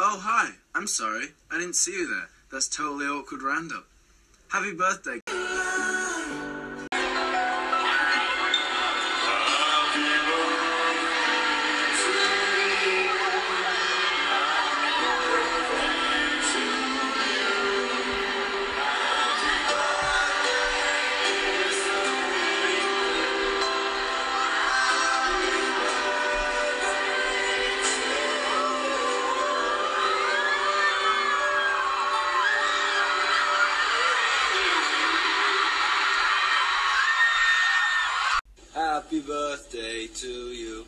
[0.00, 0.50] Oh, hi.
[0.74, 1.28] I'm sorry.
[1.52, 2.28] I didn't see you there.
[2.50, 3.84] That's totally awkward random.
[4.50, 5.20] Happy birthday.
[38.94, 40.86] Happy birthday to you.